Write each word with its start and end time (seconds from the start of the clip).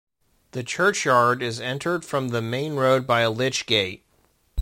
The 0.53 0.63
church-yard 0.63 1.43
is 1.43 1.61
entered 1.61 2.03
from 2.03 2.29
the 2.29 2.41
main 2.41 2.73
road 2.73 3.05
by 3.05 3.21
a 3.21 3.31
lychgate. 3.31 4.01